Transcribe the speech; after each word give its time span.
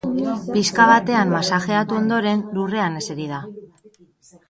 Pixka 0.53 0.87
batean 0.91 1.35
masajeatu 1.35 1.99
ondoren, 1.99 2.43
lurrean 2.57 3.01
eseri 3.03 3.33
da. 3.37 3.47